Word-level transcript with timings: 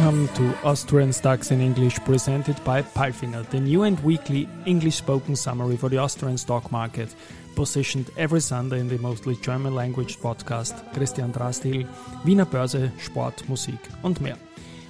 Welcome 0.00 0.28
to 0.28 0.66
Austrian 0.66 1.12
Stocks 1.12 1.50
in 1.50 1.60
English 1.60 2.00
presented 2.06 2.56
by 2.64 2.80
Palfinger, 2.80 3.46
the 3.50 3.60
new 3.60 3.82
and 3.82 4.00
weekly 4.00 4.48
English 4.64 4.94
spoken 4.94 5.36
summary 5.36 5.76
for 5.76 5.90
the 5.90 5.98
Austrian 5.98 6.38
stock 6.38 6.72
market, 6.72 7.14
positioned 7.54 8.10
every 8.16 8.40
Sunday 8.40 8.80
in 8.80 8.88
the 8.88 8.96
mostly 8.96 9.36
German 9.36 9.74
language 9.74 10.18
podcast 10.18 10.90
Christian 10.94 11.30
Drastil, 11.34 11.86
Wiener 12.24 12.46
Börse, 12.46 12.90
Sport, 12.98 13.46
Musik 13.46 13.78
und 14.02 14.22
mehr. 14.22 14.38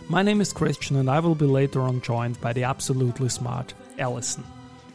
My 0.09 0.23
name 0.23 0.41
is 0.41 0.53
Christian 0.53 0.97
and 0.99 1.11
I 1.11 1.19
will 1.19 1.35
be 1.35 1.45
later 1.45 1.81
on 1.81 2.01
joined 2.03 2.41
by 2.41 2.53
the 2.53 2.63
absolutely 2.63 3.31
smart 3.31 3.75
Alison. 3.99 4.45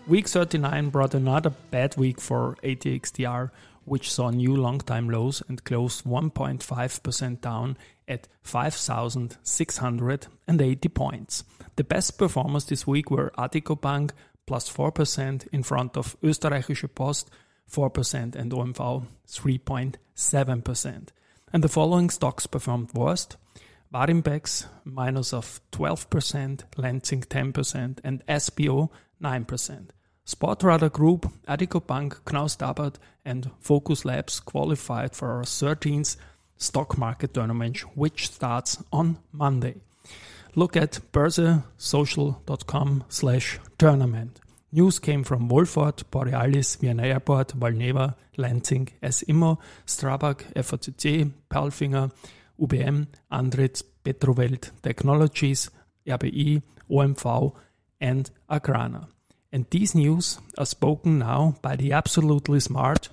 Week 0.07 0.29
39 0.29 0.91
brought 0.91 1.13
another 1.13 1.51
bad 1.71 1.97
week 1.97 2.21
for 2.21 2.55
ATXTR, 2.63 3.51
which 3.83 4.13
saw 4.13 4.29
new 4.29 4.55
long 4.55 4.79
time 4.79 5.09
lows 5.09 5.43
and 5.49 5.61
closed 5.65 6.05
1.5% 6.05 7.41
down 7.41 7.75
at 8.07 8.27
5,680 8.43 10.89
points. 10.89 11.43
The 11.75 11.83
best 11.83 12.17
performers 12.17 12.65
this 12.65 12.87
week 12.87 13.11
were 13.11 13.31
Addiko 13.37 13.79
Bank 13.79 14.13
plus 14.45 14.71
4% 14.71 15.47
in 15.51 15.63
front 15.63 15.97
of 15.97 16.15
Österreichische 16.21 16.93
Post 16.93 17.31
4% 17.71 18.35
and 18.35 18.51
OMV 18.51 19.05
3.7%. 19.27 21.07
And 21.51 21.63
the 21.63 21.69
following 21.69 22.09
stocks 22.09 22.47
performed 22.47 22.93
worst. 22.93 23.37
Warimpex 23.93 24.67
minus 24.83 25.33
of 25.33 25.61
12%, 25.71 26.63
Lenzing 26.75 27.25
10% 27.25 27.99
and 28.03 28.25
SBO 28.27 28.89
9%. 29.21 29.89
Sportradar 30.25 30.91
Group, 30.91 31.31
Addiko 31.47 31.85
Bank, 31.85 32.19
Knaus 32.25 32.57
Tabbert 32.57 32.95
and 33.23 33.51
Focus 33.59 34.03
Labs 34.03 34.39
qualified 34.39 35.15
for 35.15 35.31
our 35.31 35.43
13th 35.43 36.17
stock 36.57 36.97
market 36.97 37.33
tournament, 37.33 37.79
which 37.95 38.27
starts 38.27 38.83
on 38.91 39.17
Monday. 39.31 39.75
Look 40.55 40.77
at 40.77 40.99
börsesocial.com 41.11 43.03
slash 43.09 43.59
tournament. 43.77 44.39
News 44.71 44.99
came 44.99 45.23
from 45.23 45.47
Wolford, 45.47 46.03
Borealis, 46.11 46.75
Vienna 46.75 47.03
Airport, 47.03 47.57
Valneva, 47.59 48.15
Lenzing, 48.37 48.89
S. 49.01 49.23
Immo, 49.27 49.59
Strabag, 49.85 50.43
FACC, 50.53 51.31
Palfinger, 51.49 52.11
UBM, 52.59 53.07
Andritz, 53.31 53.83
Petro 54.03 54.33
Welt 54.33 54.71
Technologies, 54.81 55.69
RBI, 56.07 56.61
OMV, 56.89 57.53
and 58.01 58.29
Agrana. 58.49 59.07
And 59.51 59.65
these 59.69 59.95
news 59.95 60.39
are 60.57 60.65
spoken 60.65 61.19
now 61.19 61.55
by 61.61 61.75
the 61.75 61.93
absolutely 61.93 62.59
smart 62.59 63.09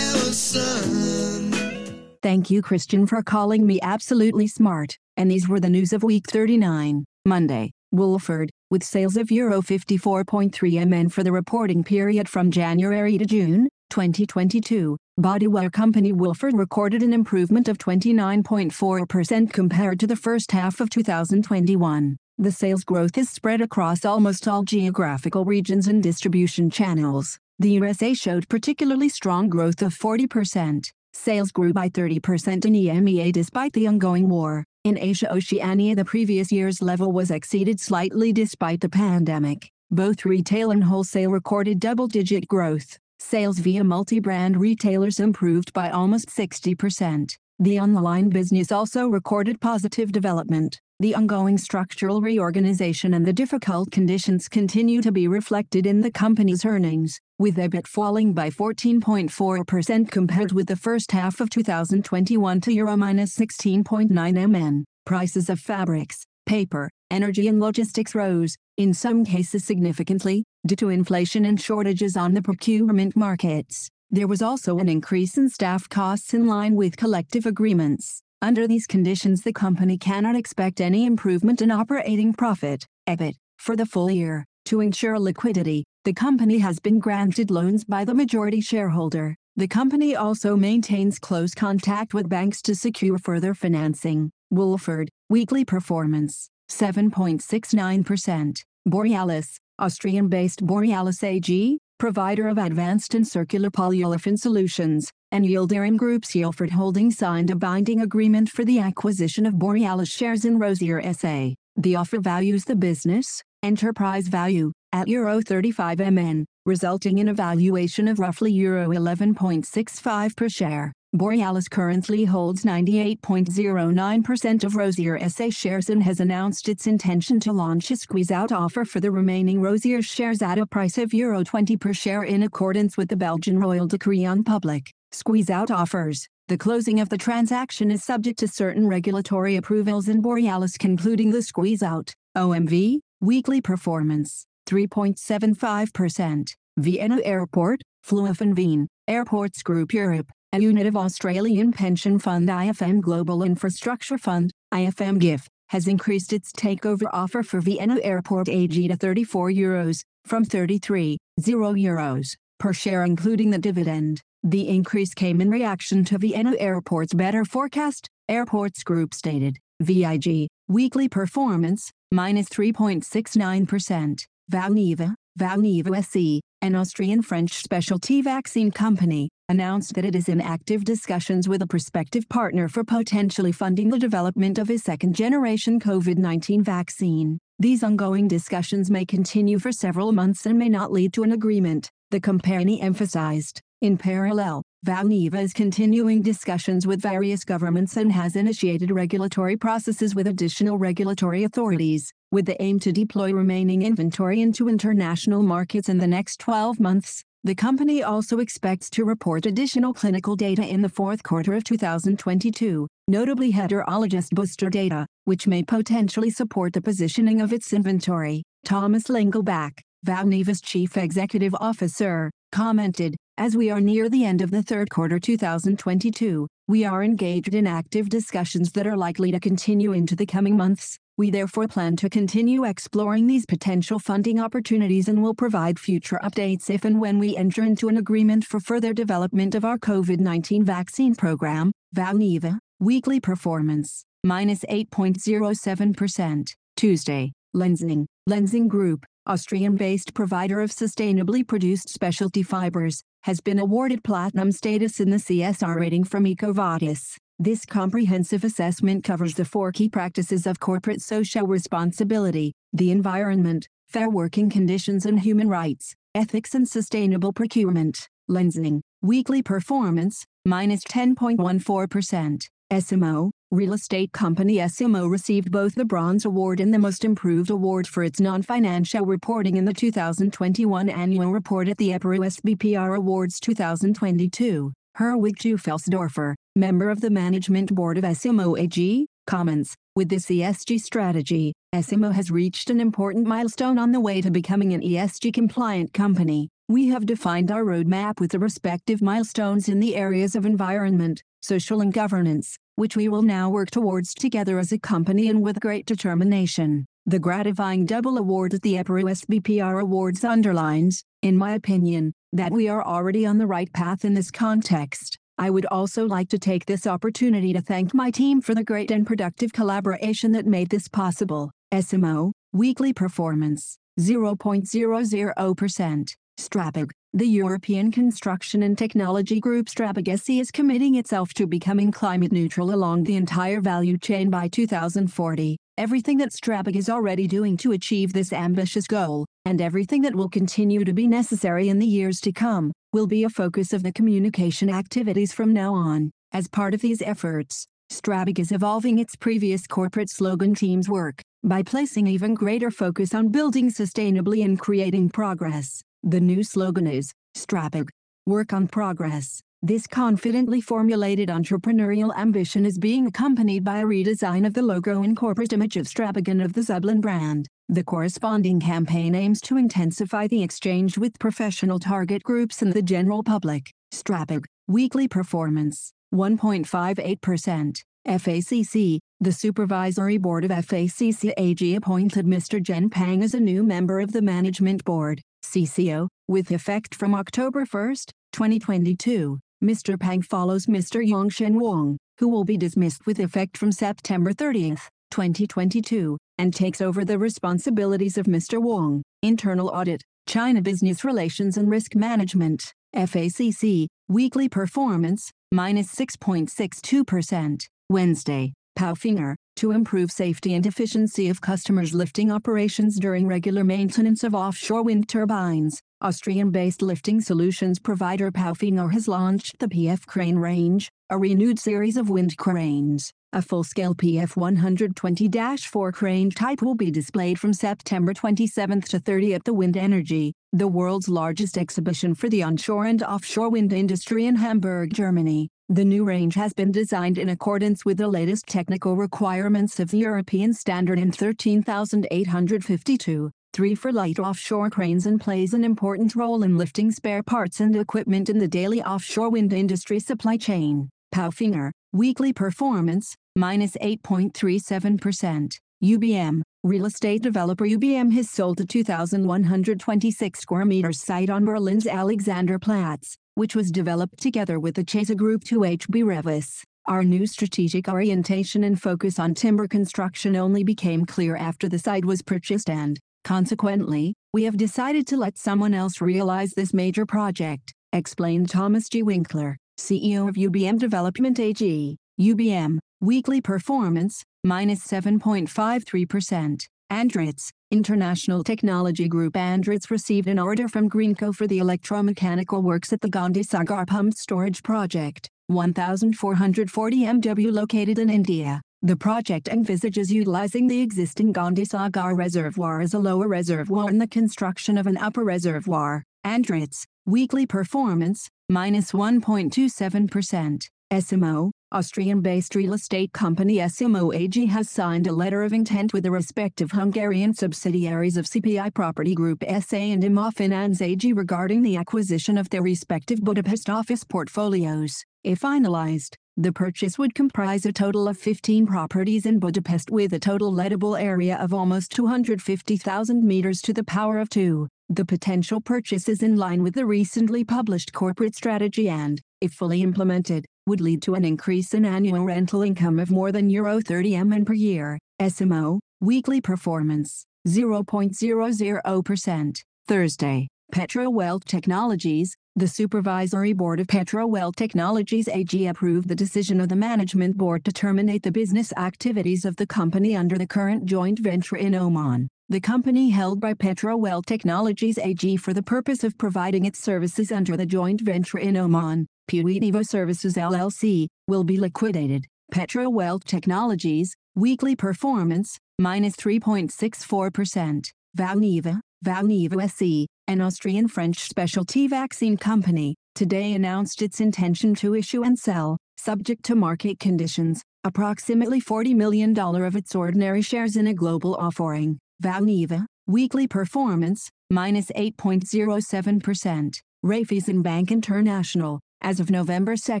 Thank 2.24 2.48
you, 2.48 2.62
Christian, 2.62 3.06
for 3.06 3.22
calling 3.22 3.66
me 3.66 3.78
absolutely 3.82 4.46
smart. 4.48 4.96
And 5.18 5.30
these 5.30 5.46
were 5.46 5.60
the 5.60 5.68
news 5.68 5.92
of 5.92 6.02
week 6.02 6.24
39, 6.30 7.04
Monday. 7.26 7.70
Wolford, 7.92 8.48
with 8.70 8.82
sales 8.82 9.18
of 9.18 9.30
Euro 9.30 9.60
54.3 9.60 10.88
MN 10.88 11.10
for 11.10 11.22
the 11.22 11.32
reporting 11.32 11.84
period 11.84 12.26
from 12.26 12.50
January 12.50 13.18
to 13.18 13.26
June 13.26 13.68
2022, 13.90 14.96
bodywear 15.20 15.70
company 15.70 16.12
Wolford 16.12 16.56
recorded 16.56 17.02
an 17.02 17.12
improvement 17.12 17.68
of 17.68 17.76
29.4% 17.76 19.52
compared 19.52 20.00
to 20.00 20.06
the 20.06 20.16
first 20.16 20.50
half 20.52 20.80
of 20.80 20.88
2021. 20.88 22.16
The 22.38 22.52
sales 22.52 22.84
growth 22.84 23.18
is 23.18 23.28
spread 23.28 23.60
across 23.60 24.06
almost 24.06 24.48
all 24.48 24.62
geographical 24.62 25.44
regions 25.44 25.88
and 25.88 26.02
distribution 26.02 26.70
channels. 26.70 27.38
The 27.58 27.72
USA 27.72 28.14
showed 28.14 28.48
particularly 28.48 29.10
strong 29.10 29.50
growth 29.50 29.82
of 29.82 29.94
40%. 29.94 30.90
Sales 31.14 31.52
grew 31.52 31.72
by 31.72 31.88
30% 31.88 32.64
in 32.64 32.72
EMEA 32.74 33.32
despite 33.32 33.72
the 33.72 33.86
ongoing 33.86 34.28
war. 34.28 34.64
In 34.82 34.98
Asia 34.98 35.32
Oceania 35.32 35.94
the 35.94 36.04
previous 36.04 36.50
year's 36.50 36.82
level 36.82 37.12
was 37.12 37.30
exceeded 37.30 37.80
slightly 37.80 38.32
despite 38.32 38.80
the 38.80 38.88
pandemic. 38.88 39.70
Both 39.90 40.24
retail 40.24 40.72
and 40.72 40.82
wholesale 40.82 41.30
recorded 41.30 41.78
double-digit 41.78 42.48
growth. 42.48 42.98
Sales 43.20 43.60
via 43.60 43.84
multi-brand 43.84 44.60
retailers 44.60 45.20
improved 45.20 45.72
by 45.72 45.88
almost 45.90 46.28
60%. 46.28 47.36
The 47.60 47.78
online 47.78 48.28
business 48.28 48.72
also 48.72 49.06
recorded 49.06 49.60
positive 49.60 50.10
development. 50.10 50.80
The 50.98 51.14
ongoing 51.14 51.58
structural 51.58 52.20
reorganization 52.20 53.14
and 53.14 53.24
the 53.24 53.32
difficult 53.32 53.92
conditions 53.92 54.48
continue 54.48 55.00
to 55.02 55.12
be 55.12 55.28
reflected 55.28 55.86
in 55.86 56.00
the 56.00 56.10
company's 56.10 56.64
earnings, 56.64 57.20
with 57.38 57.56
EBIT 57.56 57.86
falling 57.86 58.32
by 58.32 58.48
14.4% 58.48 60.10
compared 60.10 60.52
with 60.52 60.66
the 60.68 60.76
first 60.76 61.10
half 61.12 61.40
of 61.40 61.50
2021 61.50 62.60
to 62.60 62.72
Euro 62.72 62.96
minus 62.96 63.36
16.9 63.36 64.10
MN. 64.48 64.84
Prices 65.04 65.50
of 65.50 65.58
fabrics, 65.58 66.24
paper, 66.46 66.88
energy 67.10 67.48
and 67.48 67.60
logistics 67.60 68.14
rose, 68.14 68.56
in 68.76 68.94
some 68.94 69.24
cases 69.24 69.64
significantly, 69.64 70.44
due 70.66 70.76
to 70.76 70.88
inflation 70.90 71.44
and 71.44 71.60
shortages 71.60 72.16
on 72.16 72.34
the 72.34 72.42
procurement 72.42 73.16
markets. 73.16 73.88
There 74.10 74.28
was 74.28 74.42
also 74.42 74.78
an 74.78 74.88
increase 74.88 75.36
in 75.36 75.48
staff 75.48 75.88
costs 75.88 76.34
in 76.34 76.46
line 76.46 76.76
with 76.76 76.96
collective 76.96 77.46
agreements. 77.46 78.22
Under 78.40 78.68
these 78.68 78.86
conditions 78.86 79.42
the 79.42 79.52
company 79.52 79.98
cannot 79.98 80.36
expect 80.36 80.80
any 80.80 81.04
improvement 81.04 81.60
in 81.60 81.70
operating 81.70 82.32
profit, 82.32 82.86
EBIT, 83.08 83.34
for 83.58 83.74
the 83.74 83.86
full 83.86 84.10
year. 84.10 84.44
To 84.66 84.80
ensure 84.80 85.18
liquidity, 85.18 85.84
the 86.04 86.12
company 86.12 86.58
has 86.58 86.78
been 86.78 86.98
granted 86.98 87.50
loans 87.50 87.82
by 87.82 88.04
the 88.04 88.12
majority 88.12 88.60
shareholder. 88.60 89.34
The 89.56 89.66
company 89.66 90.14
also 90.14 90.54
maintains 90.54 91.18
close 91.18 91.54
contact 91.54 92.12
with 92.12 92.28
banks 92.28 92.60
to 92.62 92.74
secure 92.74 93.16
further 93.16 93.54
financing. 93.54 94.30
Wolford, 94.50 95.08
weekly 95.30 95.64
performance, 95.64 96.50
7.69%. 96.70 98.58
Borealis, 98.84 99.58
Austrian-based 99.78 100.66
Borealis 100.66 101.24
AG, 101.24 101.78
provider 101.98 102.48
of 102.48 102.58
advanced 102.58 103.14
and 103.14 103.26
circular 103.26 103.70
polyolefin 103.70 104.38
solutions, 104.38 105.10
and 105.32 105.46
Yildirim 105.46 105.96
Group's 105.96 106.32
Yilfert 106.32 106.70
Holding 106.70 107.10
signed 107.10 107.50
a 107.50 107.56
binding 107.56 108.02
agreement 108.02 108.50
for 108.50 108.66
the 108.66 108.78
acquisition 108.78 109.46
of 109.46 109.58
Borealis 109.58 110.10
shares 110.10 110.44
in 110.44 110.58
Rosier 110.58 111.00
SA. 111.14 111.54
The 111.76 111.96
offer 111.96 112.20
values 112.20 112.66
the 112.66 112.76
business, 112.76 113.42
enterprise 113.62 114.28
value, 114.28 114.70
at 114.94 115.08
Euro 115.08 115.40
35 115.40 115.98
MN, 115.98 116.46
resulting 116.66 117.18
in 117.18 117.28
a 117.28 117.34
valuation 117.34 118.06
of 118.06 118.20
roughly 118.20 118.52
Euro 118.52 118.90
11.65 118.90 120.36
per 120.36 120.48
share. 120.48 120.92
Borealis 121.12 121.66
currently 121.66 122.24
holds 122.24 122.62
98.09% 122.64 124.62
of 124.62 124.76
Rosier 124.76 125.28
SA 125.28 125.50
shares 125.50 125.90
and 125.90 126.00
has 126.00 126.20
announced 126.20 126.68
its 126.68 126.86
intention 126.86 127.40
to 127.40 127.52
launch 127.52 127.90
a 127.90 127.96
squeeze-out 127.96 128.52
offer 128.52 128.84
for 128.84 129.00
the 129.00 129.10
remaining 129.10 129.60
Rosier 129.60 130.00
shares 130.00 130.40
at 130.42 130.58
a 130.58 130.66
price 130.66 130.96
of 130.96 131.12
Euro 131.12 131.42
20 131.42 131.76
per 131.76 131.92
share 131.92 132.22
in 132.22 132.44
accordance 132.44 132.96
with 132.96 133.08
the 133.08 133.16
Belgian 133.16 133.58
Royal 133.58 133.88
Decree 133.88 134.24
on 134.24 134.44
Public 134.44 134.92
Squeeze-out 135.10 135.72
offers. 135.72 136.28
The 136.46 136.58
closing 136.58 137.00
of 137.00 137.08
the 137.08 137.18
transaction 137.18 137.90
is 137.90 138.04
subject 138.04 138.38
to 138.40 138.48
certain 138.48 138.86
regulatory 138.86 139.56
approvals 139.56 140.06
and 140.06 140.22
Borealis 140.22 140.78
concluding 140.78 141.32
the 141.32 141.42
squeeze-out. 141.42 142.12
OMV, 142.36 143.00
weekly 143.20 143.60
performance, 143.60 144.44
3.75%. 144.66 146.54
Vienna 146.76 147.20
Airport, 147.24 147.80
Flughafen 148.04 148.56
Wien, 148.56 148.88
Airports 149.06 149.62
Group 149.62 149.92
Europe, 149.94 150.30
a 150.52 150.60
unit 150.60 150.86
of 150.86 150.96
Australian 150.96 151.72
pension 151.72 152.18
fund 152.18 152.48
IFM 152.48 153.00
Global 153.00 153.42
Infrastructure 153.42 154.18
Fund, 154.18 154.50
IFM 154.72 155.18
GIF, 155.18 155.48
has 155.68 155.88
increased 155.88 156.32
its 156.32 156.52
takeover 156.52 157.08
offer 157.12 157.42
for 157.42 157.60
Vienna 157.60 157.98
Airport 158.02 158.48
AG 158.48 158.88
to 158.88 158.96
34 158.96 159.50
euros, 159.50 160.02
from 160.24 160.44
33, 160.44 161.18
euros, 161.40 162.36
per 162.58 162.72
share 162.72 163.04
including 163.04 163.50
the 163.50 163.58
dividend. 163.58 164.20
The 164.42 164.68
increase 164.68 165.14
came 165.14 165.40
in 165.40 165.50
reaction 165.50 166.04
to 166.04 166.18
Vienna 166.18 166.54
Airport's 166.58 167.14
better 167.14 167.44
forecast, 167.44 168.08
Airports 168.28 168.82
Group 168.82 169.14
stated. 169.14 169.58
VIG, 169.80 170.48
weekly 170.68 171.08
performance, 171.08 171.90
minus 172.12 172.48
3.69%. 172.48 174.24
Valneva, 174.50 175.14
Valneva 175.38 175.96
SE, 176.04 176.40
an 176.60 176.74
Austrian-French 176.74 177.52
specialty 177.54 178.20
vaccine 178.20 178.70
company, 178.70 179.30
announced 179.48 179.94
that 179.94 180.04
it 180.04 180.14
is 180.14 180.28
in 180.28 180.40
active 180.40 180.84
discussions 180.84 181.48
with 181.48 181.62
a 181.62 181.66
prospective 181.66 182.28
partner 182.28 182.68
for 182.68 182.84
potentially 182.84 183.52
funding 183.52 183.88
the 183.88 183.98
development 183.98 184.58
of 184.58 184.70
a 184.70 184.76
second-generation 184.76 185.80
COVID-19 185.80 186.62
vaccine. 186.62 187.38
These 187.58 187.82
ongoing 187.82 188.28
discussions 188.28 188.90
may 188.90 189.06
continue 189.06 189.58
for 189.58 189.72
several 189.72 190.12
months 190.12 190.44
and 190.44 190.58
may 190.58 190.68
not 190.68 190.92
lead 190.92 191.12
to 191.14 191.22
an 191.22 191.32
agreement, 191.32 191.90
the 192.10 192.20
company 192.20 192.80
emphasized. 192.80 193.60
In 193.80 193.96
parallel, 193.96 194.62
Valneva 194.84 195.36
is 195.36 195.54
continuing 195.54 196.20
discussions 196.20 196.86
with 196.86 197.00
various 197.00 197.42
governments 197.42 197.96
and 197.96 198.12
has 198.12 198.36
initiated 198.36 198.90
regulatory 198.90 199.56
processes 199.56 200.14
with 200.14 200.26
additional 200.26 200.76
regulatory 200.76 201.44
authorities, 201.44 202.12
with 202.30 202.44
the 202.44 202.60
aim 202.62 202.78
to 202.80 202.92
deploy 202.92 203.32
remaining 203.32 203.80
inventory 203.80 204.42
into 204.42 204.68
international 204.68 205.42
markets 205.42 205.88
in 205.88 205.96
the 205.96 206.06
next 206.06 206.38
12 206.38 206.80
months. 206.80 207.24
The 207.44 207.54
company 207.54 208.02
also 208.02 208.40
expects 208.40 208.90
to 208.90 209.06
report 209.06 209.46
additional 209.46 209.94
clinical 209.94 210.36
data 210.36 210.66
in 210.66 210.82
the 210.82 210.90
fourth 210.90 211.22
quarter 211.22 211.54
of 211.54 211.64
2022, 211.64 212.86
notably 213.08 213.54
heterologous 213.54 214.28
booster 214.34 214.68
data, 214.68 215.06
which 215.24 215.46
may 215.46 215.62
potentially 215.62 216.28
support 216.28 216.74
the 216.74 216.82
positioning 216.82 217.40
of 217.40 217.54
its 217.54 217.72
inventory. 217.72 218.42
Thomas 218.66 219.04
Lingelbach, 219.04 219.78
Valneva's 220.04 220.60
chief 220.60 220.98
executive 220.98 221.54
officer, 221.58 222.30
commented, 222.52 223.16
as 223.36 223.56
we 223.56 223.68
are 223.68 223.80
near 223.80 224.08
the 224.08 224.24
end 224.24 224.42
of 224.42 224.52
the 224.52 224.62
third 224.62 224.90
quarter 224.90 225.18
2022, 225.18 226.46
we 226.68 226.84
are 226.84 227.02
engaged 227.02 227.52
in 227.52 227.66
active 227.66 228.08
discussions 228.08 228.70
that 228.72 228.86
are 228.86 228.96
likely 228.96 229.32
to 229.32 229.40
continue 229.40 229.92
into 229.92 230.14
the 230.14 230.24
coming 230.24 230.56
months. 230.56 230.96
We 231.16 231.30
therefore 231.30 231.66
plan 231.66 231.96
to 231.96 232.08
continue 232.08 232.64
exploring 232.64 233.26
these 233.26 233.44
potential 233.44 233.98
funding 233.98 234.38
opportunities 234.38 235.08
and 235.08 235.20
will 235.20 235.34
provide 235.34 235.80
future 235.80 236.20
updates 236.22 236.70
if 236.70 236.84
and 236.84 237.00
when 237.00 237.18
we 237.18 237.36
enter 237.36 237.64
into 237.64 237.88
an 237.88 237.96
agreement 237.96 238.44
for 238.44 238.60
further 238.60 238.92
development 238.92 239.56
of 239.56 239.64
our 239.64 239.78
COVID-19 239.78 240.62
vaccine 240.62 241.16
program, 241.16 241.72
Valneva, 241.94 242.58
weekly 242.78 243.18
performance, 243.18 244.04
minus 244.22 244.64
8.07%, 244.70 246.50
Tuesday, 246.76 247.32
Lenzing, 247.54 248.06
Lenzing 248.28 248.68
Group, 248.68 249.04
Austrian-based 249.26 250.14
provider 250.14 250.60
of 250.60 250.70
sustainably 250.70 251.46
produced 251.46 251.88
specialty 251.88 252.42
fibers, 252.42 253.02
has 253.24 253.40
been 253.40 253.58
awarded 253.58 254.04
platinum 254.04 254.52
status 254.52 255.00
in 255.00 255.08
the 255.08 255.16
CSR 255.16 255.76
rating 255.76 256.04
from 256.04 256.24
EcoVadis. 256.24 257.16
This 257.38 257.64
comprehensive 257.64 258.44
assessment 258.44 259.02
covers 259.02 259.34
the 259.34 259.46
four 259.46 259.72
key 259.72 259.88
practices 259.88 260.46
of 260.46 260.60
corporate 260.60 261.00
social 261.00 261.46
responsibility, 261.46 262.52
the 262.74 262.90
environment, 262.90 263.66
fair 263.88 264.10
working 264.10 264.50
conditions 264.50 265.06
and 265.06 265.20
human 265.20 265.48
rights, 265.48 265.94
ethics 266.14 266.54
and 266.54 266.68
sustainable 266.68 267.32
procurement. 267.32 268.08
Lenzing, 268.30 268.80
weekly 269.00 269.42
performance, 269.42 270.24
minus 270.44 270.84
10.14%. 270.84 272.48
S 272.70 272.90
IMMO, 272.90 273.30
real 273.54 273.72
estate 273.72 274.12
company 274.12 274.58
S 274.60 274.80
IMMO 274.80 275.08
received 275.08 275.52
both 275.52 275.76
the 275.76 275.84
Bronze 275.84 276.24
Award 276.24 276.58
and 276.58 276.74
the 276.74 276.78
Most 276.78 277.04
Improved 277.04 277.50
Award 277.50 277.86
for 277.86 278.02
its 278.02 278.20
non-financial 278.20 279.06
reporting 279.06 279.56
in 279.56 279.64
the 279.64 279.72
2021 279.72 280.88
annual 280.90 281.30
report 281.30 281.68
at 281.68 281.78
the 281.78 281.90
EPRA 281.90 282.18
SBPR 282.18 282.96
Awards 282.96 283.38
2022. 283.38 284.72
Herwig 284.98 285.36
Teufelsdorfer, 285.36 286.34
member 286.56 286.90
of 286.90 287.00
the 287.00 287.10
management 287.10 287.74
board 287.74 287.96
of 287.96 288.04
S 288.04 288.24
IMMO 288.24 288.58
AG, 288.58 289.06
comments, 289.26 289.76
with 289.94 290.08
this 290.08 290.26
ESG 290.26 290.80
strategy, 290.80 291.52
S 291.72 291.90
IMMO 291.90 292.12
has 292.12 292.32
reached 292.32 292.70
an 292.70 292.80
important 292.80 293.26
milestone 293.26 293.78
on 293.78 293.92
the 293.92 294.00
way 294.00 294.20
to 294.20 294.30
becoming 294.30 294.72
an 294.72 294.80
ESG-compliant 294.80 295.92
company. 295.92 296.48
We 296.68 296.88
have 296.88 297.06
defined 297.06 297.50
our 297.52 297.64
roadmap 297.64 298.18
with 298.18 298.32
the 298.32 298.38
respective 298.38 299.00
milestones 299.00 299.68
in 299.68 299.80
the 299.80 299.94
areas 299.94 300.34
of 300.34 300.44
environment, 300.44 301.22
social 301.40 301.80
and 301.80 301.92
governance, 301.92 302.56
which 302.76 302.96
we 302.96 303.08
will 303.08 303.22
now 303.22 303.48
work 303.48 303.70
towards 303.70 304.14
together 304.14 304.58
as 304.58 304.72
a 304.72 304.78
company 304.78 305.28
and 305.28 305.42
with 305.42 305.60
great 305.60 305.86
determination. 305.86 306.86
The 307.06 307.18
gratifying 307.18 307.86
double 307.86 308.16
award 308.16 308.54
at 308.54 308.62
the 308.62 308.74
EPRA 308.74 309.04
SBPR 309.04 309.82
Awards 309.82 310.24
underlines, 310.24 311.04
in 311.22 311.36
my 311.36 311.52
opinion, 311.52 312.12
that 312.32 312.52
we 312.52 312.68
are 312.68 312.82
already 312.82 313.26
on 313.26 313.38
the 313.38 313.46
right 313.46 313.72
path 313.72 314.04
in 314.04 314.14
this 314.14 314.30
context. 314.30 315.18
I 315.36 315.50
would 315.50 315.66
also 315.66 316.06
like 316.06 316.28
to 316.30 316.38
take 316.38 316.66
this 316.66 316.86
opportunity 316.86 317.52
to 317.52 317.60
thank 317.60 317.92
my 317.92 318.10
team 318.10 318.40
for 318.40 318.54
the 318.54 318.64
great 318.64 318.90
and 318.90 319.06
productive 319.06 319.52
collaboration 319.52 320.32
that 320.32 320.46
made 320.46 320.70
this 320.70 320.88
possible. 320.88 321.50
S 321.72 321.92
IMMO, 321.92 322.32
weekly 322.52 322.92
performance, 322.92 323.78
0.00%. 324.00 326.14
Strabag, 326.36 326.90
the 327.16 327.24
European 327.24 327.92
construction 327.92 328.64
and 328.64 328.76
technology 328.76 329.38
group 329.38 329.66
Strabag 329.68 330.08
is 330.08 330.50
committing 330.50 330.96
itself 330.96 331.32
to 331.34 331.46
becoming 331.46 331.92
climate 331.92 332.32
neutral 332.32 332.74
along 332.74 333.04
the 333.04 333.14
entire 333.14 333.60
value 333.60 333.96
chain 333.96 334.30
by 334.30 334.48
2040. 334.48 335.56
Everything 335.78 336.18
that 336.18 336.32
Strabag 336.32 336.74
is 336.74 336.88
already 336.88 337.28
doing 337.28 337.56
to 337.58 337.70
achieve 337.70 338.12
this 338.12 338.32
ambitious 338.32 338.88
goal, 338.88 339.26
and 339.44 339.60
everything 339.60 340.02
that 340.02 340.16
will 340.16 340.28
continue 340.28 340.84
to 340.84 340.92
be 340.92 341.06
necessary 341.06 341.68
in 341.68 341.78
the 341.78 341.86
years 341.86 342.20
to 342.20 342.32
come, 342.32 342.72
will 342.92 343.06
be 343.06 343.22
a 343.22 343.30
focus 343.30 343.72
of 343.72 343.84
the 343.84 343.92
communication 343.92 344.68
activities 344.68 345.32
from 345.32 345.52
now 345.52 345.72
on. 345.72 346.10
As 346.32 346.48
part 346.48 346.74
of 346.74 346.80
these 346.80 347.00
efforts, 347.00 347.64
Strabag 347.92 348.40
is 348.40 348.50
evolving 348.50 348.98
its 348.98 349.14
previous 349.14 349.68
corporate 349.68 350.10
slogan 350.10 350.52
Team's 350.52 350.88
Work, 350.88 351.22
by 351.44 351.62
placing 351.62 352.08
even 352.08 352.34
greater 352.34 352.72
focus 352.72 353.14
on 353.14 353.28
building 353.28 353.70
sustainably 353.70 354.44
and 354.44 354.58
creating 354.58 355.10
progress. 355.10 355.80
The 356.06 356.20
new 356.20 356.42
slogan 356.42 356.86
is, 356.86 357.14
Strabag, 357.34 357.88
Work 358.26 358.52
on 358.52 358.68
Progress. 358.68 359.40
This 359.62 359.86
confidently 359.86 360.60
formulated 360.60 361.30
entrepreneurial 361.30 362.14
ambition 362.14 362.66
is 362.66 362.76
being 362.76 363.06
accompanied 363.06 363.64
by 363.64 363.78
a 363.78 363.86
redesign 363.86 364.46
of 364.46 364.52
the 364.52 364.60
logo 364.60 365.02
and 365.02 365.16
corporate 365.16 365.54
image 365.54 365.78
of 365.78 365.86
Strabag 365.86 366.28
and 366.28 366.42
of 366.42 366.52
the 366.52 366.60
Züblin 366.60 367.00
brand. 367.00 367.48
The 367.70 367.82
corresponding 367.82 368.60
campaign 368.60 369.14
aims 369.14 369.40
to 369.42 369.56
intensify 369.56 370.26
the 370.26 370.42
exchange 370.42 370.98
with 370.98 371.18
professional 371.18 371.78
target 371.78 372.22
groups 372.22 372.60
and 372.60 372.74
the 372.74 372.82
general 372.82 373.22
public. 373.22 373.72
Strabag, 373.90 374.44
weekly 374.68 375.08
performance, 375.08 375.90
1.58%. 376.14 377.80
FACC, 378.06 378.98
the 379.20 379.32
Supervisory 379.32 380.18
Board 380.18 380.44
of 380.44 380.50
FACC 380.50 381.32
AG 381.38 381.74
appointed 381.74 382.26
Mr. 382.26 382.62
Zhen 382.62 382.90
Pang 382.90 383.22
as 383.22 383.32
a 383.32 383.40
new 383.40 383.62
member 383.62 384.00
of 384.00 384.12
the 384.12 384.20
Management 384.20 384.84
Board, 384.84 385.22
CCO, 385.44 386.08
with 386.26 386.50
effect 386.50 386.94
from 386.94 387.14
October 387.14 387.64
1, 387.70 387.94
2022. 388.32 389.38
Mr. 389.62 389.98
Pang 389.98 390.22
follows 390.22 390.66
Mr. 390.66 391.06
Yongsheng 391.06 391.60
Wang, 391.60 391.96
who 392.18 392.28
will 392.28 392.44
be 392.44 392.56
dismissed 392.56 393.06
with 393.06 393.18
effect 393.18 393.56
from 393.56 393.72
September 393.72 394.32
30, 394.32 394.76
2022, 395.10 396.18
and 396.38 396.52
takes 396.52 396.80
over 396.80 397.04
the 397.04 397.18
responsibilities 397.18 398.18
of 398.18 398.26
Mr. 398.26 398.60
Wang, 398.60 399.02
Internal 399.22 399.68
Audit, 399.68 400.02
China 400.26 400.60
Business 400.60 401.04
Relations 401.04 401.56
and 401.56 401.70
Risk 401.70 401.94
Management, 401.94 402.72
FACC, 402.94 403.86
Weekly 404.08 404.48
Performance, 404.48 405.30
minus 405.52 405.94
6.62%, 405.94 407.62
Wednesday, 407.88 408.52
Palfinger, 408.78 409.36
to 409.56 409.70
improve 409.70 410.10
safety 410.10 410.54
and 410.54 410.66
efficiency 410.66 411.28
of 411.28 411.40
customers' 411.40 411.94
lifting 411.94 412.30
operations 412.30 412.98
during 412.98 413.26
regular 413.26 413.64
maintenance 413.64 414.24
of 414.24 414.34
offshore 414.34 414.82
wind 414.82 415.08
turbines, 415.08 415.80
Austrian-based 416.04 416.82
lifting 416.82 417.20
solutions 417.20 417.78
provider 417.78 418.30
Palfinger 418.30 418.92
has 418.92 419.08
launched 419.08 419.58
the 419.58 419.68
PF 419.68 420.04
Crane 420.06 420.36
range, 420.36 420.90
a 421.08 421.16
renewed 421.16 421.58
series 421.58 421.96
of 421.96 422.10
wind 422.10 422.36
cranes. 422.36 423.10
A 423.32 423.40
full-scale 423.40 423.94
PF 423.94 424.34
120-4 424.34 425.92
crane 425.92 426.30
type 426.30 426.62
will 426.62 426.74
be 426.74 426.90
displayed 426.90 427.40
from 427.40 427.52
September 427.52 428.12
27 428.12 428.82
to 428.82 429.00
30 429.00 429.34
at 429.34 429.44
the 429.44 429.54
Wind 429.54 429.76
Energy, 429.76 430.34
the 430.52 430.68
world's 430.68 431.08
largest 431.08 431.56
exhibition 431.56 432.14
for 432.14 432.28
the 432.28 432.42
onshore 432.42 432.84
and 432.84 433.02
offshore 433.02 433.48
wind 433.48 433.72
industry 433.72 434.26
in 434.26 434.36
Hamburg, 434.36 434.92
Germany. 434.92 435.48
The 435.70 435.84
new 435.84 436.04
range 436.04 436.34
has 436.34 436.52
been 436.52 436.72
designed 436.72 437.16
in 437.16 437.30
accordance 437.30 437.86
with 437.86 437.96
the 437.96 438.06
latest 438.06 438.46
technical 438.46 438.96
requirements 438.96 439.80
of 439.80 439.90
the 439.90 439.96
European 439.96 440.52
Standard 440.52 440.98
EN 440.98 441.10
13852. 441.10 443.30
3 443.54 443.74
for 443.74 443.90
light 443.90 444.18
offshore 444.18 444.68
cranes 444.68 445.06
and 445.06 445.18
plays 445.18 445.54
an 445.54 445.64
important 445.64 446.14
role 446.14 446.42
in 446.42 446.58
lifting 446.58 446.90
spare 446.90 447.22
parts 447.22 447.60
and 447.60 447.74
equipment 447.76 448.28
in 448.28 448.38
the 448.38 448.46
daily 448.46 448.82
offshore 448.82 449.30
wind 449.30 449.54
industry 449.54 449.98
supply 449.98 450.36
chain. 450.36 450.90
Palfinger, 451.14 451.70
weekly 451.94 452.34
performance, 452.34 453.16
minus 453.34 453.74
8.37%. 453.78 455.56
UBM, 455.82 456.42
real 456.62 456.84
estate 456.84 457.22
developer 457.22 457.64
UBM 457.64 458.12
has 458.12 458.28
sold 458.28 458.60
a 458.60 458.66
2,126 458.66 460.38
square 460.38 460.66
meters 460.66 461.00
site 461.00 461.30
on 461.30 461.46
Berlin's 461.46 461.86
Alexanderplatz, 461.86 463.16
which 463.34 463.54
was 463.56 463.70
developed 463.70 464.18
together 464.20 464.58
with 464.58 464.74
the 464.74 464.84
Chesa 464.84 465.16
Group 465.16 465.44
to 465.44 465.60
HB 465.60 466.04
Reavis. 466.04 466.62
Our 466.86 467.02
new 467.02 467.26
strategic 467.26 467.88
orientation 467.88 468.64
and 468.64 468.80
focus 468.80 469.18
on 469.18 469.34
timber 469.34 469.66
construction 469.66 470.36
only 470.36 470.64
became 470.64 471.06
clear 471.06 471.36
after 471.36 471.68
the 471.68 471.78
site 471.78 472.04
was 472.04 472.22
purchased 472.22 472.68
and, 472.68 472.98
Consequently, 473.24 474.14
we 474.34 474.44
have 474.44 474.58
decided 474.58 475.06
to 475.06 475.16
let 475.16 475.38
someone 475.38 475.72
else 475.72 476.02
realize 476.02 476.52
this 476.52 476.74
major 476.74 477.06
project, 477.06 477.72
explained 477.92 478.50
Thomas 478.50 478.86
G. 478.90 479.02
Winkler, 479.02 479.56
CEO 479.80 480.28
of 480.28 480.34
UBM 480.34 480.78
Development 480.78 481.40
AG. 481.40 481.96
UBM, 482.20 482.78
weekly 483.00 483.40
performance, 483.40 484.22
minus 484.44 484.86
7.53%. 484.86 486.66
Andritz, 486.90 487.50
International 487.70 488.44
Technology 488.44 489.08
Group 489.08 489.34
Andritz 489.34 489.90
received 489.90 490.28
an 490.28 490.38
order 490.38 490.68
from 490.68 490.88
Greenko 490.88 491.34
for 491.34 491.46
the 491.46 491.58
electromechanical 491.58 492.62
works 492.62 492.92
at 492.92 493.00
the 493.00 493.08
Gandhi 493.08 493.42
Sagar 493.42 493.86
Pump 493.86 494.14
storage 494.14 494.62
project, 494.62 495.28
1440 495.48 496.96
MW 497.04 497.52
located 497.52 497.98
in 497.98 498.10
India. 498.10 498.60
The 498.82 498.96
project 498.96 499.48
envisages 499.48 500.12
utilizing 500.12 500.66
the 500.66 500.82
existing 500.82 501.32
Gandhi 501.32 501.64
Sagar 501.64 502.14
reservoir 502.14 502.82
as 502.82 502.92
a 502.92 502.98
lower 502.98 503.28
reservoir 503.28 503.88
and 503.88 504.00
the 504.00 504.06
construction 504.06 504.76
of 504.76 504.86
an 504.86 504.98
upper 504.98 505.24
reservoir. 505.24 506.04
Andritz, 506.24 506.84
weekly 507.06 507.46
performance, 507.46 508.28
minus 508.48 508.92
1.27%. 508.92 510.68
S 510.90 511.10
IMMO, 511.12 511.50
Austrian-based 511.72 512.54
real 512.54 512.74
estate 512.74 513.12
company 513.12 513.58
S 513.58 513.80
IMMO 513.80 514.14
AG 514.14 514.46
has 514.46 514.68
signed 514.68 515.06
a 515.06 515.12
letter 515.12 515.42
of 515.42 515.52
intent 515.52 515.92
with 515.92 516.04
the 516.04 516.10
respective 516.10 516.70
Hungarian 516.70 517.34
subsidiaries 517.34 518.16
of 518.16 518.26
CPI 518.26 518.72
Property 518.74 519.14
Group 519.14 519.42
SA 519.42 519.76
and 519.76 520.02
Immofinanz 520.02 520.82
AG 520.82 521.12
regarding 521.12 521.62
the 521.62 521.76
acquisition 521.76 522.36
of 522.36 522.50
their 522.50 522.62
respective 522.62 523.20
Budapest 523.22 523.70
office 523.70 524.04
portfolios. 524.04 525.02
If 525.24 525.40
finalized, 525.40 526.16
the 526.36 526.52
purchase 526.52 526.98
would 526.98 527.14
comprise 527.14 527.64
a 527.64 527.72
total 527.72 528.06
of 528.06 528.18
15 528.18 528.66
properties 528.66 529.24
in 529.24 529.38
Budapest 529.38 529.90
with 529.90 530.12
a 530.12 530.20
total 530.20 530.52
lettable 530.52 531.00
area 531.00 531.38
of 531.38 531.54
almost 531.54 531.92
250,000 531.92 533.24
meters 533.24 533.62
to 533.62 533.72
the 533.72 533.84
power 533.84 534.18
of 534.18 534.28
2. 534.28 534.68
The 534.90 535.04
potential 535.04 535.60
purchase 535.60 536.08
is 536.08 536.22
in 536.22 536.36
line 536.36 536.62
with 536.62 536.74
the 536.74 536.86
recently 536.86 537.42
published 537.42 537.92
corporate 537.92 538.36
strategy 538.36 538.88
and, 538.88 539.20
if 539.40 539.54
fully 539.54 539.82
implemented, 539.82 540.44
would 540.66 540.80
lead 540.80 541.02
to 541.02 541.14
an 541.14 541.26
increase 541.26 541.74
in 541.74 541.84
annual 541.84 542.24
rental 542.24 542.62
income 542.62 542.98
of 542.98 543.10
more 543.10 543.30
than 543.30 543.50
Euro 543.50 543.80
30 543.80 544.24
MN 544.24 544.46
per 544.46 544.54
year. 544.54 544.98
S 545.20 545.40
IMMO, 545.40 545.78
weekly 546.00 546.40
performance, 546.40 547.26
0.00%. 547.46 549.62
Thursday, 549.86 550.48
Petro 550.72 551.10
Welt 551.10 551.44
Technologies, 551.44 552.34
the 552.56 552.66
Supervisory 552.66 553.52
Board 553.52 553.80
of 553.80 553.88
Petro 553.88 554.26
Welt 554.26 554.56
Technologies 554.56 555.28
AG 555.28 555.66
approved 555.66 556.08
the 556.08 556.14
decision 556.14 556.60
of 556.60 556.70
the 556.70 556.76
Management 556.76 557.36
Board 557.36 557.64
to 557.66 557.72
terminate 557.72 558.22
the 558.22 558.32
business 558.32 558.72
activities 558.78 559.44
of 559.44 559.56
the 559.56 559.66
company 559.66 560.16
under 560.16 560.38
the 560.38 560.46
current 560.46 560.86
joint 560.86 561.18
venture 561.18 561.56
in 561.56 561.74
Oman. 561.74 562.28
The 562.48 562.60
company 562.60 563.10
held 563.10 563.40
by 563.40 563.54
Petro 563.54 563.96
Welt 563.96 564.26
Technologies 564.26 564.98
AG 564.98 565.36
for 565.36 565.52
the 565.52 565.62
purpose 565.62 566.04
of 566.04 566.16
providing 566.16 566.64
its 566.64 566.78
services 566.78 567.30
under 567.30 567.56
the 567.56 567.66
joint 567.66 568.00
venture 568.00 568.38
in 568.38 568.56
Oman, 568.56 569.06
Puitivo 569.28 569.86
Services 569.86 570.34
LLC, 570.34 571.06
will 571.26 571.44
be 571.44 571.56
liquidated. 571.56 572.26
Petro 572.52 572.88
Welt 572.90 573.24
Technologies, 573.24 574.14
weekly 574.34 574.76
performance, 574.76 575.58
minus 575.78 576.14
3.64%. 576.16 577.90
Valneva, 578.16 578.80
Valneva 579.04 579.62
SE, 579.64 580.06
an 580.28 580.40
Austrian-French 580.40 581.18
specialty 581.18 581.88
vaccine 581.88 582.36
company, 582.36 582.94
today 583.14 583.54
announced 583.54 584.02
its 584.02 584.20
intention 584.20 584.74
to 584.76 584.94
issue 584.94 585.24
and 585.24 585.38
sell, 585.38 585.78
subject 585.96 586.44
to 586.44 586.54
market 586.54 586.98
conditions, 586.98 587.62
approximately 587.84 588.60
$40 588.60 588.94
million 588.94 589.38
of 589.38 589.76
its 589.76 589.94
ordinary 589.94 590.42
shares 590.42 590.76
in 590.76 590.86
a 590.86 590.94
global 590.94 591.34
offering. 591.34 591.98
Valneva, 592.22 592.86
weekly 593.06 593.46
performance, 593.46 594.28
minus 594.50 594.90
8.07%. 594.92 596.80
Raiffeisen 597.04 597.62
Bank 597.62 597.92
International, 597.92 598.80
as 599.00 599.20
of 599.20 599.30
November 599.30 599.76
2, 599.76 600.00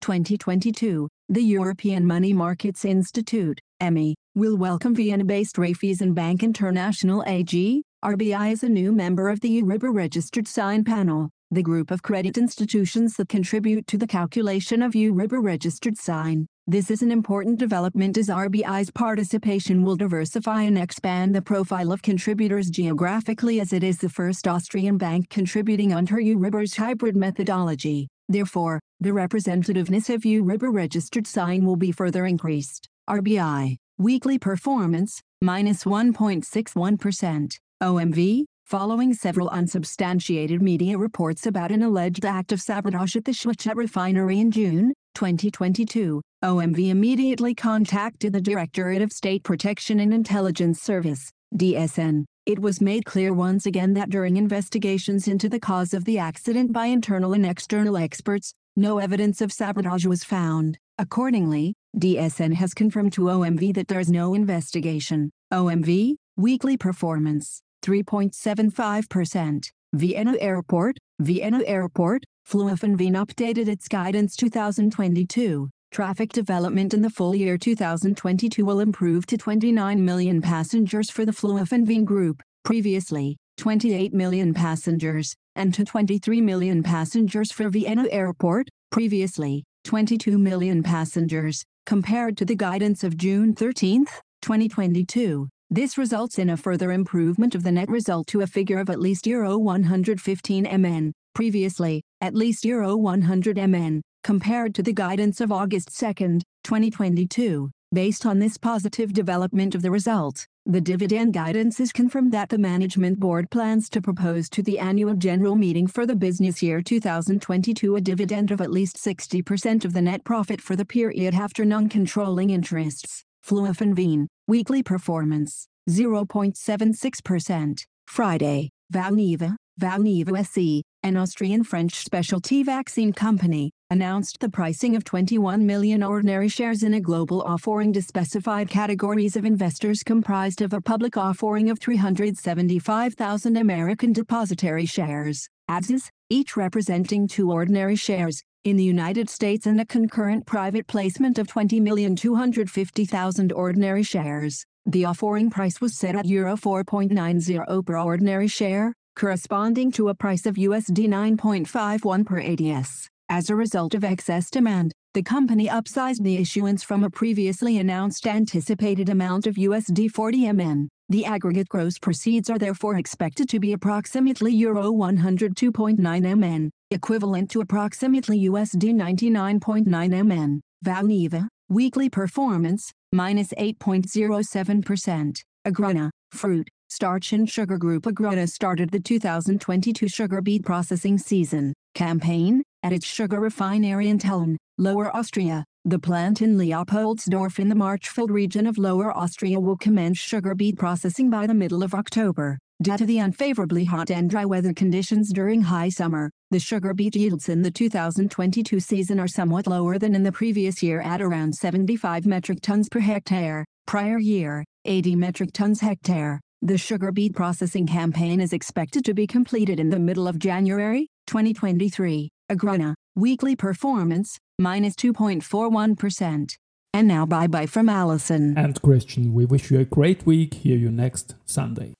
2022, 0.00 1.08
the 1.28 1.42
European 1.42 2.06
Money 2.06 2.32
Markets 2.32 2.84
Institute, 2.84 3.58
EMI, 3.82 4.14
will 4.34 4.56
welcome 4.56 4.94
Vienna-based 4.94 5.56
Raiffeisen 5.56 6.14
Bank 6.14 6.42
International 6.42 7.24
AG, 7.26 7.82
RBI 8.04 8.52
as 8.52 8.62
a 8.62 8.68
new 8.68 8.92
member 8.92 9.28
of 9.28 9.40
the 9.40 9.62
Euribor 9.62 9.94
registered 9.94 10.46
sign 10.46 10.84
panel, 10.84 11.30
the 11.50 11.62
group 11.62 11.90
of 11.90 12.02
credit 12.02 12.38
institutions 12.38 13.14
that 13.14 13.28
contribute 13.28 13.86
to 13.86 13.98
the 13.98 14.06
calculation 14.06 14.82
of 14.82 14.92
Euribor 14.92 15.42
registered 15.42 15.96
sign. 15.96 16.46
This 16.66 16.90
is 16.90 17.02
an 17.02 17.10
important 17.10 17.58
development 17.58 18.16
as 18.16 18.28
RBI's 18.28 18.90
participation 18.90 19.82
will 19.82 19.96
diversify 19.96 20.62
and 20.62 20.78
expand 20.78 21.34
the 21.34 21.42
profile 21.42 21.92
of 21.92 22.02
contributors 22.02 22.70
geographically 22.70 23.60
as 23.60 23.72
it 23.72 23.82
is 23.82 23.98
the 23.98 24.08
first 24.08 24.48
Austrian 24.48 24.96
bank 24.96 25.28
contributing 25.28 25.92
under 25.92 26.16
Euribor's 26.16 26.76
hybrid 26.76 27.16
methodology. 27.16 28.08
Therefore, 28.28 28.80
the 29.00 29.10
representativeness 29.10 30.12
of 30.12 30.22
Euribor 30.22 30.72
registered 30.72 31.26
sign 31.26 31.64
will 31.64 31.76
be 31.76 31.92
further 31.92 32.26
increased. 32.26 32.88
RBI, 33.08 33.76
weekly 33.98 34.38
performance, 34.38 35.20
minus 35.42 35.84
1.61%. 35.84 37.58
OMV, 37.82 38.44
following 38.64 39.12
several 39.12 39.48
unsubstantiated 39.50 40.62
media 40.62 40.96
reports 40.96 41.46
about 41.46 41.70
an 41.70 41.82
alleged 41.82 42.24
act 42.24 42.50
of 42.50 42.60
sabotage 42.60 43.14
at 43.14 43.24
the 43.24 43.32
Schwechat 43.32 43.74
refinery 43.74 44.40
in 44.40 44.50
June 44.50 44.94
2022, 45.14 46.22
OMV 46.42 46.88
immediately 46.88 47.54
contacted 47.54 48.32
the 48.32 48.40
Directorate 48.40 49.02
of 49.02 49.12
State 49.12 49.44
Protection 49.44 50.00
and 50.00 50.14
Intelligence 50.14 50.80
Service, 50.80 51.30
DSN, 51.54 52.24
it 52.46 52.58
was 52.58 52.80
made 52.80 53.06
clear 53.06 53.32
once 53.32 53.64
again 53.64 53.94
that 53.94 54.10
during 54.10 54.36
investigations 54.36 55.26
into 55.26 55.48
the 55.48 55.58
cause 55.58 55.94
of 55.94 56.04
the 56.04 56.18
accident 56.18 56.72
by 56.72 56.86
internal 56.86 57.32
and 57.32 57.46
external 57.46 57.96
experts, 57.96 58.52
no 58.76 58.98
evidence 58.98 59.40
of 59.40 59.50
sabotage 59.50 60.04
was 60.04 60.24
found. 60.24 60.76
Accordingly, 60.98 61.74
DSN 61.96 62.54
has 62.54 62.74
confirmed 62.74 63.14
to 63.14 63.22
OMV 63.22 63.74
that 63.74 63.88
there 63.88 64.00
is 64.00 64.10
no 64.10 64.34
investigation. 64.34 65.30
OMV, 65.52 66.16
weekly 66.36 66.76
performance, 66.76 67.62
3.75%. 67.82 69.70
Vienna 69.94 70.34
Airport, 70.38 70.98
Vienna 71.20 71.62
Airport, 71.64 72.24
Flughafen 72.46 72.96
updated 73.14 73.68
its 73.68 73.88
guidance 73.88 74.36
2022. 74.36 75.70
Traffic 75.94 76.32
development 76.32 76.92
in 76.92 77.02
the 77.02 77.08
full 77.08 77.36
year 77.36 77.56
2022 77.56 78.64
will 78.64 78.80
improve 78.80 79.26
to 79.26 79.38
29 79.38 80.04
million 80.04 80.42
passengers 80.42 81.08
for 81.08 81.24
the 81.24 81.30
Flughafen 81.30 82.04
Group, 82.04 82.42
previously 82.64 83.36
28 83.58 84.12
million 84.12 84.52
passengers, 84.52 85.36
and 85.54 85.72
to 85.72 85.84
23 85.84 86.40
million 86.40 86.82
passengers 86.82 87.52
for 87.52 87.68
Vienna 87.68 88.08
Airport, 88.10 88.66
previously 88.90 89.62
22 89.84 90.36
million 90.36 90.82
passengers, 90.82 91.62
compared 91.86 92.36
to 92.38 92.44
the 92.44 92.56
guidance 92.56 93.04
of 93.04 93.16
June 93.16 93.54
13, 93.54 94.04
2022. 94.42 95.48
This 95.70 95.96
results 95.96 96.40
in 96.40 96.50
a 96.50 96.56
further 96.56 96.90
improvement 96.90 97.54
of 97.54 97.62
the 97.62 97.70
net 97.70 97.88
result 97.88 98.26
to 98.26 98.40
a 98.40 98.48
figure 98.48 98.80
of 98.80 98.90
at 98.90 98.98
least 98.98 99.28
Euro 99.28 99.58
115 99.58 100.64
MN, 100.64 101.12
previously, 101.36 102.02
at 102.20 102.34
least 102.34 102.64
Euro 102.64 102.96
100 102.96 103.56
MN 103.58 104.02
compared 104.24 104.74
to 104.74 104.82
the 104.82 104.92
guidance 104.92 105.40
of 105.40 105.52
August 105.52 105.96
2, 105.96 106.40
2022. 106.64 107.70
Based 107.92 108.26
on 108.26 108.38
this 108.40 108.56
positive 108.56 109.12
development 109.12 109.74
of 109.74 109.82
the 109.82 109.90
result, 109.90 110.46
the 110.66 110.80
dividend 110.80 111.34
guidance 111.34 111.78
is 111.78 111.92
confirmed 111.92 112.32
that 112.32 112.48
the 112.48 112.58
Management 112.58 113.20
Board 113.20 113.50
plans 113.50 113.90
to 113.90 114.00
propose 114.00 114.48
to 114.48 114.62
the 114.62 114.78
annual 114.78 115.14
general 115.14 115.54
meeting 115.54 115.86
for 115.86 116.06
the 116.06 116.16
business 116.16 116.62
year 116.62 116.80
2022 116.80 117.96
a 117.96 118.00
dividend 118.00 118.50
of 118.50 118.62
at 118.62 118.72
least 118.72 118.96
60% 118.96 119.84
of 119.84 119.92
the 119.92 120.02
net 120.02 120.24
profit 120.24 120.60
for 120.60 120.74
the 120.74 120.86
period 120.86 121.34
after 121.34 121.64
non-controlling 121.66 122.48
interests. 122.48 123.22
Flughafen 123.46 124.26
weekly 124.48 124.82
performance, 124.82 125.68
0.76%. 125.88 127.84
Friday, 128.06 128.70
Valneva, 128.92 129.56
Valneva 129.80 130.38
SE, 130.46 130.82
an 131.02 131.16
Austrian-French 131.16 131.94
specialty 131.94 132.62
vaccine 132.62 133.12
company, 133.12 133.72
announced 133.90 134.38
the 134.40 134.48
pricing 134.48 134.94
of 134.94 135.04
21 135.04 135.66
million 135.66 136.02
ordinary 136.02 136.48
shares 136.48 136.82
in 136.82 136.94
a 136.94 137.00
global 137.00 137.42
offering 137.42 137.92
to 137.92 138.02
specified 138.02 138.68
categories 138.68 139.36
of 139.36 139.44
investors 139.44 140.02
comprised 140.02 140.62
of 140.62 140.72
a 140.72 140.80
public 140.80 141.16
offering 141.16 141.70
of 141.70 141.78
375,000 141.80 143.56
American 143.56 144.12
depositary 144.12 144.86
shares, 144.86 145.48
ADSs, 145.70 146.08
each 146.30 146.56
representing 146.56 147.26
two 147.26 147.50
ordinary 147.50 147.96
shares, 147.96 148.42
in 148.64 148.76
the 148.76 148.84
United 148.84 149.28
States 149.28 149.66
and 149.66 149.80
a 149.80 149.86
concurrent 149.86 150.46
private 150.46 150.86
placement 150.86 151.38
of 151.38 151.46
20,250,000 151.46 153.52
ordinary 153.54 154.02
shares. 154.02 154.64
The 154.86 155.06
offering 155.06 155.48
price 155.48 155.80
was 155.80 155.96
set 155.96 156.14
at 156.14 156.26
Euro 156.26 156.56
4.90 156.56 157.86
per 157.86 157.98
ordinary 157.98 158.48
share, 158.48 158.92
corresponding 159.16 159.90
to 159.92 160.08
a 160.08 160.14
price 160.14 160.44
of 160.44 160.56
USD 160.56 161.08
9.51 161.08 162.26
per 162.26 162.40
ADS. 162.40 163.08
As 163.30 163.48
a 163.48 163.56
result 163.56 163.94
of 163.94 164.04
excess 164.04 164.50
demand, 164.50 164.92
the 165.14 165.22
company 165.22 165.68
upsized 165.68 166.22
the 166.22 166.36
issuance 166.36 166.82
from 166.82 167.02
a 167.02 167.08
previously 167.08 167.78
announced 167.78 168.26
anticipated 168.26 169.08
amount 169.08 169.46
of 169.46 169.54
USD 169.54 170.10
40 170.10 170.52
MN. 170.52 170.88
The 171.08 171.24
aggregate 171.24 171.68
gross 171.68 171.98
proceeds 171.98 172.50
are 172.50 172.58
therefore 172.58 172.98
expected 172.98 173.48
to 173.48 173.60
be 173.60 173.72
approximately 173.72 174.52
Euro 174.56 174.90
102.9 174.92 175.98
MN, 175.98 176.70
equivalent 176.90 177.50
to 177.52 177.62
approximately 177.62 178.48
USD 178.48 178.92
99.9 178.92 180.26
MN. 180.26 180.60
Valneva, 180.84 181.48
weekly 181.68 182.08
performance, 182.08 182.92
minus 183.12 183.52
8.07%. 183.54 185.42
Agrana, 185.66 186.10
fruit, 186.30 186.68
starch 186.88 187.32
and 187.32 187.48
sugar 187.48 187.78
group 187.78 188.04
Agrana 188.04 188.48
started 188.48 188.90
the 188.90 189.00
2022 189.00 190.08
sugar 190.08 190.40
beet 190.40 190.64
processing 190.64 191.18
season 191.18 191.72
campaign 191.94 192.62
at 192.82 192.92
its 192.92 193.06
sugar 193.06 193.40
refinery 193.40 194.08
in 194.08 194.18
Tulln, 194.18 194.56
Lower 194.78 195.14
Austria. 195.16 195.64
The 195.84 195.98
plant 195.98 196.42
in 196.42 196.56
Leopoldsdorf 196.56 197.58
in 197.58 197.68
the 197.68 197.74
Marchfeld 197.74 198.30
region 198.30 198.66
of 198.66 198.78
Lower 198.78 199.16
Austria 199.16 199.60
will 199.60 199.76
commence 199.76 200.18
sugar 200.18 200.54
beet 200.54 200.76
processing 200.76 201.30
by 201.30 201.46
the 201.46 201.54
middle 201.54 201.82
of 201.82 201.94
October. 201.94 202.58
Due 202.84 202.98
to 202.98 203.06
the 203.06 203.18
unfavorably 203.18 203.84
hot 203.84 204.10
and 204.10 204.28
dry 204.28 204.44
weather 204.44 204.74
conditions 204.74 205.32
during 205.32 205.62
high 205.62 205.88
summer, 205.88 206.30
the 206.50 206.60
sugar 206.60 206.92
beet 206.92 207.16
yields 207.16 207.48
in 207.48 207.62
the 207.62 207.70
2022 207.70 208.78
season 208.78 209.18
are 209.18 209.26
somewhat 209.26 209.66
lower 209.66 209.98
than 209.98 210.14
in 210.14 210.22
the 210.22 210.30
previous 210.30 210.82
year 210.82 211.00
at 211.00 211.22
around 211.22 211.54
75 211.54 212.26
metric 212.26 212.58
tons 212.60 212.90
per 212.90 213.00
hectare, 213.00 213.64
prior 213.86 214.18
year, 214.18 214.66
80 214.84 215.16
metric 215.16 215.50
tons 215.54 215.80
hectare. 215.80 216.42
The 216.60 216.76
sugar 216.76 217.10
beet 217.10 217.34
processing 217.34 217.86
campaign 217.86 218.38
is 218.38 218.52
expected 218.52 219.02
to 219.06 219.14
be 219.14 219.26
completed 219.26 219.80
in 219.80 219.88
the 219.88 219.98
middle 219.98 220.28
of 220.28 220.38
January 220.38 221.08
2023. 221.26 222.28
Agrana, 222.52 222.92
weekly 223.16 223.56
performance, 223.56 224.36
minus 224.58 224.94
2.41%. 224.96 226.50
And 226.92 227.08
now 227.08 227.24
bye 227.24 227.46
bye 227.46 227.64
from 227.64 227.88
Allison. 227.88 228.58
And 228.58 228.82
Christian, 228.82 229.32
we 229.32 229.46
wish 229.46 229.70
you 229.70 229.80
a 229.80 229.86
great 229.86 230.26
week. 230.26 230.52
Hear 230.52 230.76
you 230.76 230.90
next 230.90 231.34
Sunday. 231.46 231.94